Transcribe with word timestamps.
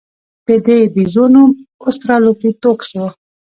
د 0.45 0.47
دې 0.65 0.77
بیزو 0.93 1.25
نوم 1.33 1.49
اوسترالوپیتکوس 1.85 2.89
و. 2.99 3.01